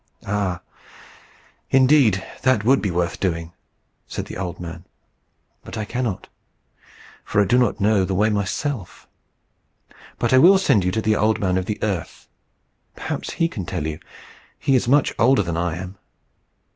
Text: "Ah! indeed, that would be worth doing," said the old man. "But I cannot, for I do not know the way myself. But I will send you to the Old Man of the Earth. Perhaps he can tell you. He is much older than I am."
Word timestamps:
"Ah! 0.25 0.61
indeed, 1.69 2.25
that 2.41 2.65
would 2.65 2.81
be 2.81 2.89
worth 2.89 3.19
doing," 3.19 3.53
said 4.07 4.25
the 4.25 4.35
old 4.35 4.59
man. 4.59 4.83
"But 5.63 5.77
I 5.77 5.85
cannot, 5.85 6.27
for 7.23 7.39
I 7.39 7.45
do 7.45 7.59
not 7.59 7.79
know 7.79 8.03
the 8.03 8.15
way 8.15 8.31
myself. 8.31 9.07
But 10.17 10.33
I 10.33 10.39
will 10.39 10.57
send 10.57 10.83
you 10.83 10.91
to 10.93 11.03
the 11.03 11.15
Old 11.15 11.39
Man 11.39 11.55
of 11.55 11.67
the 11.67 11.77
Earth. 11.83 12.27
Perhaps 12.95 13.33
he 13.33 13.47
can 13.47 13.63
tell 13.63 13.85
you. 13.85 13.99
He 14.57 14.73
is 14.73 14.87
much 14.87 15.13
older 15.19 15.43
than 15.43 15.55
I 15.55 15.75
am." 15.77 15.99